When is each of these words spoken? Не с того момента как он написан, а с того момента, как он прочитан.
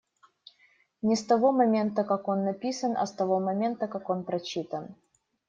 Не 1.03 1.15
с 1.15 1.23
того 1.31 1.51
момента 1.51 2.03
как 2.03 2.27
он 2.27 2.43
написан, 2.43 2.97
а 2.97 3.05
с 3.05 3.11
того 3.13 3.39
момента, 3.39 3.87
как 3.87 4.09
он 4.09 4.23
прочитан. 4.25 4.95